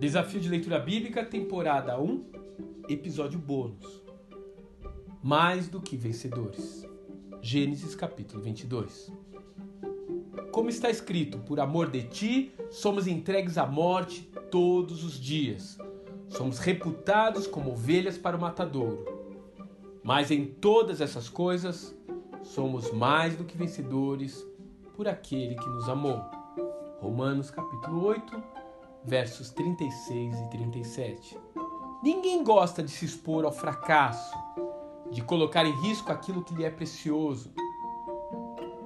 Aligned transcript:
Desafio 0.00 0.40
de 0.40 0.48
Leitura 0.48 0.78
Bíblica, 0.78 1.22
temporada 1.22 2.00
1, 2.00 2.24
episódio 2.88 3.38
bônus. 3.38 4.02
Mais 5.22 5.68
do 5.68 5.78
que 5.78 5.94
vencedores. 5.94 6.88
Gênesis 7.42 7.94
capítulo 7.94 8.42
22. 8.42 9.12
Como 10.50 10.70
está 10.70 10.88
escrito, 10.88 11.36
por 11.40 11.60
amor 11.60 11.90
de 11.90 12.04
ti, 12.04 12.50
somos 12.70 13.06
entregues 13.06 13.58
à 13.58 13.66
morte 13.66 14.22
todos 14.50 15.04
os 15.04 15.20
dias. 15.20 15.76
Somos 16.30 16.58
reputados 16.60 17.46
como 17.46 17.72
ovelhas 17.72 18.16
para 18.16 18.38
o 18.38 18.40
matadouro. 18.40 19.04
Mas 20.02 20.30
em 20.30 20.46
todas 20.46 21.02
essas 21.02 21.28
coisas, 21.28 21.94
somos 22.42 22.90
mais 22.90 23.36
do 23.36 23.44
que 23.44 23.54
vencedores 23.54 24.46
por 24.96 25.06
aquele 25.06 25.56
que 25.56 25.68
nos 25.68 25.90
amou. 25.90 26.24
Romanos 27.02 27.50
capítulo 27.50 28.02
8, 28.02 28.59
versos 29.04 29.50
36 29.50 30.38
e 30.38 30.50
37. 30.50 31.38
Ninguém 32.02 32.42
gosta 32.44 32.82
de 32.82 32.90
se 32.90 33.04
expor 33.04 33.44
ao 33.44 33.52
fracasso, 33.52 34.36
de 35.10 35.22
colocar 35.22 35.64
em 35.64 35.80
risco 35.82 36.12
aquilo 36.12 36.44
que 36.44 36.54
lhe 36.54 36.64
é 36.64 36.70
precioso, 36.70 37.52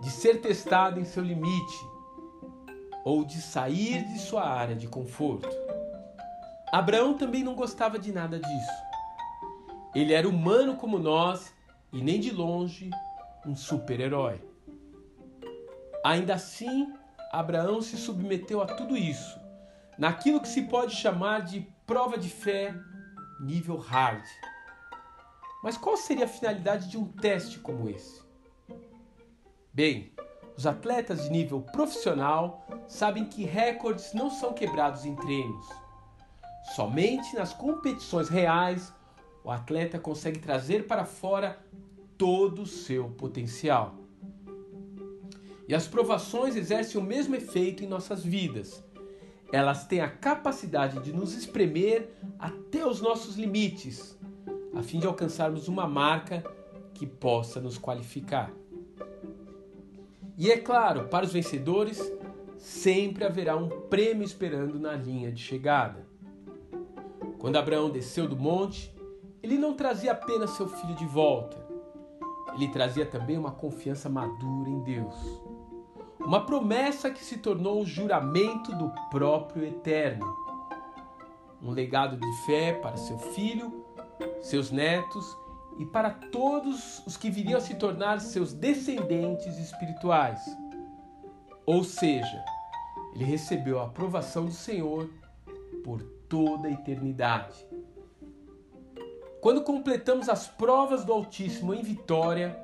de 0.00 0.10
ser 0.10 0.40
testado 0.40 1.00
em 1.00 1.04
seu 1.04 1.22
limite 1.22 1.88
ou 3.04 3.24
de 3.24 3.40
sair 3.40 4.04
de 4.04 4.18
sua 4.18 4.44
área 4.44 4.74
de 4.74 4.86
conforto. 4.86 5.48
Abraão 6.72 7.14
também 7.14 7.42
não 7.42 7.54
gostava 7.54 7.98
de 7.98 8.12
nada 8.12 8.38
disso. 8.38 8.90
Ele 9.94 10.12
era 10.12 10.28
humano 10.28 10.76
como 10.76 10.98
nós 10.98 11.52
e 11.92 12.00
nem 12.00 12.20
de 12.20 12.30
longe 12.30 12.90
um 13.44 13.56
super-herói. 13.56 14.40
Ainda 16.04 16.34
assim, 16.34 16.92
Abraão 17.32 17.82
se 17.82 17.96
submeteu 17.96 18.62
a 18.62 18.66
tudo 18.66 18.96
isso 18.96 19.40
naquilo 20.00 20.40
que 20.40 20.48
se 20.48 20.62
pode 20.62 20.96
chamar 20.96 21.42
de 21.42 21.60
prova 21.86 22.16
de 22.16 22.30
fé 22.30 22.74
nível 23.38 23.76
hard. 23.76 24.24
Mas 25.62 25.76
qual 25.76 25.94
seria 25.94 26.24
a 26.24 26.28
finalidade 26.28 26.88
de 26.88 26.96
um 26.96 27.04
teste 27.04 27.58
como 27.58 27.86
esse? 27.86 28.22
Bem, 29.74 30.10
os 30.56 30.66
atletas 30.66 31.24
de 31.24 31.30
nível 31.30 31.60
profissional 31.60 32.66
sabem 32.88 33.26
que 33.26 33.44
recordes 33.44 34.14
não 34.14 34.30
são 34.30 34.54
quebrados 34.54 35.04
em 35.04 35.14
treinos. 35.14 35.66
Somente 36.74 37.36
nas 37.36 37.52
competições 37.52 38.30
reais 38.30 38.90
o 39.44 39.50
atleta 39.50 39.98
consegue 39.98 40.38
trazer 40.38 40.86
para 40.86 41.04
fora 41.04 41.62
todo 42.16 42.62
o 42.62 42.66
seu 42.66 43.10
potencial. 43.10 43.96
E 45.68 45.74
as 45.74 45.86
provações 45.86 46.56
exercem 46.56 46.98
o 46.98 47.04
mesmo 47.04 47.36
efeito 47.36 47.84
em 47.84 47.86
nossas 47.86 48.24
vidas 48.24 48.82
elas 49.52 49.86
têm 49.86 50.00
a 50.00 50.08
capacidade 50.08 51.00
de 51.00 51.12
nos 51.12 51.34
espremer 51.34 52.10
até 52.38 52.86
os 52.86 53.00
nossos 53.00 53.36
limites, 53.36 54.18
a 54.74 54.82
fim 54.82 55.00
de 55.00 55.06
alcançarmos 55.06 55.66
uma 55.66 55.86
marca 55.86 56.44
que 56.94 57.06
possa 57.06 57.60
nos 57.60 57.76
qualificar. 57.76 58.52
E 60.38 60.50
é 60.50 60.56
claro, 60.56 61.08
para 61.08 61.26
os 61.26 61.32
vencedores, 61.32 62.00
sempre 62.56 63.24
haverá 63.24 63.56
um 63.56 63.68
prêmio 63.68 64.24
esperando 64.24 64.78
na 64.78 64.94
linha 64.94 65.32
de 65.32 65.42
chegada. 65.42 66.06
Quando 67.38 67.56
Abraão 67.56 67.90
desceu 67.90 68.28
do 68.28 68.36
monte, 68.36 68.94
ele 69.42 69.58
não 69.58 69.74
trazia 69.74 70.12
apenas 70.12 70.50
seu 70.50 70.68
filho 70.68 70.94
de 70.94 71.06
volta, 71.06 71.56
ele 72.54 72.68
trazia 72.68 73.06
também 73.06 73.38
uma 73.38 73.52
confiança 73.52 74.08
madura 74.08 74.68
em 74.68 74.82
Deus 74.82 75.49
uma 76.20 76.44
promessa 76.44 77.10
que 77.10 77.24
se 77.24 77.38
tornou 77.38 77.82
o 77.82 77.86
juramento 77.86 78.72
do 78.76 78.92
próprio 79.10 79.64
Eterno. 79.64 80.36
Um 81.62 81.70
legado 81.70 82.16
de 82.16 82.32
fé 82.44 82.72
para 82.74 82.96
seu 82.96 83.18
filho, 83.18 83.84
seus 84.40 84.70
netos 84.70 85.36
e 85.78 85.86
para 85.86 86.10
todos 86.10 87.04
os 87.06 87.16
que 87.16 87.30
viriam 87.30 87.58
a 87.58 87.60
se 87.60 87.74
tornar 87.74 88.20
seus 88.20 88.52
descendentes 88.52 89.58
espirituais. 89.58 90.40
Ou 91.66 91.84
seja, 91.84 92.44
ele 93.14 93.24
recebeu 93.24 93.80
a 93.80 93.84
aprovação 93.84 94.44
do 94.44 94.52
Senhor 94.52 95.10
por 95.82 96.02
toda 96.28 96.68
a 96.68 96.72
eternidade. 96.72 97.66
Quando 99.40 99.62
completamos 99.62 100.28
as 100.28 100.46
provas 100.48 101.04
do 101.04 101.12
Altíssimo 101.12 101.72
em 101.72 101.82
vitória, 101.82 102.58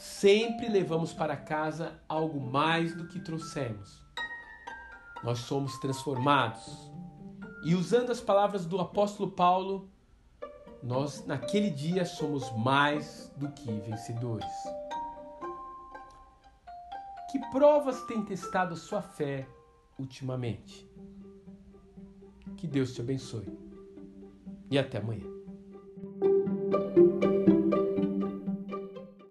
sempre 0.00 0.66
levamos 0.66 1.12
para 1.12 1.36
casa 1.36 2.00
algo 2.08 2.40
mais 2.40 2.96
do 2.96 3.06
que 3.06 3.20
trouxemos. 3.20 4.02
Nós 5.22 5.40
somos 5.40 5.78
transformados. 5.78 6.90
E 7.62 7.74
usando 7.74 8.10
as 8.10 8.18
palavras 8.18 8.64
do 8.64 8.80
apóstolo 8.80 9.30
Paulo, 9.30 9.90
nós 10.82 11.26
naquele 11.26 11.68
dia 11.68 12.06
somos 12.06 12.50
mais 12.56 13.30
do 13.36 13.50
que 13.50 13.70
vencedores. 13.70 14.48
Que 17.30 17.38
provas 17.50 18.02
têm 18.06 18.24
testado 18.24 18.72
a 18.72 18.78
sua 18.78 19.02
fé 19.02 19.46
ultimamente? 19.98 20.90
Que 22.56 22.66
Deus 22.66 22.94
te 22.94 23.02
abençoe. 23.02 23.46
E 24.70 24.78
até 24.78 24.96
amanhã. 24.96 25.26